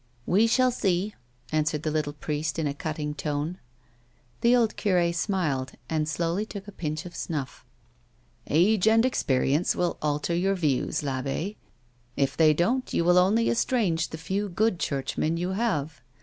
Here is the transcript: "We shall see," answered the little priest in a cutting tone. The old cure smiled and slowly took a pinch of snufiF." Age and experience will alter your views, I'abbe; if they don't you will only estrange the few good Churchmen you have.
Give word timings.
"We 0.35 0.47
shall 0.47 0.71
see," 0.71 1.13
answered 1.51 1.83
the 1.83 1.91
little 1.91 2.13
priest 2.13 2.57
in 2.57 2.65
a 2.65 2.73
cutting 2.73 3.13
tone. 3.13 3.59
The 4.41 4.55
old 4.55 4.75
cure 4.75 5.13
smiled 5.13 5.73
and 5.91 6.09
slowly 6.09 6.43
took 6.43 6.67
a 6.67 6.71
pinch 6.71 7.05
of 7.05 7.13
snufiF." 7.13 7.61
Age 8.47 8.87
and 8.87 9.05
experience 9.05 9.75
will 9.75 9.99
alter 10.01 10.33
your 10.33 10.55
views, 10.55 11.03
I'abbe; 11.05 11.55
if 12.17 12.35
they 12.35 12.51
don't 12.51 12.91
you 12.91 13.05
will 13.05 13.19
only 13.19 13.47
estrange 13.47 14.09
the 14.09 14.17
few 14.17 14.49
good 14.49 14.79
Churchmen 14.79 15.37
you 15.37 15.51
have. 15.51 16.01